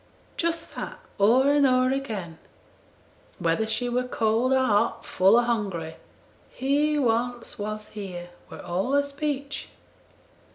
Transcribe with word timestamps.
Just 0.35 0.73
that 0.75 0.97
o'er 1.19 1.51
and 1.51 1.67
o'er 1.67 1.91
again, 1.91 2.39
whether 3.37 3.67
she 3.67 3.87
were 3.87 4.07
cold 4.07 4.51
or 4.51 4.57
hot, 4.57 5.05
full 5.05 5.35
or 5.35 5.43
hungry, 5.43 5.97
"He 6.49 6.97
once 6.97 7.59
was 7.59 7.89
here," 7.89 8.31
were 8.49 8.63
all 8.63 8.93
her 8.93 9.03
speech. 9.03 9.69